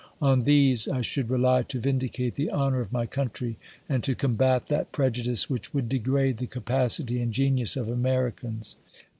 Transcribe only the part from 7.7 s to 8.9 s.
of Americans.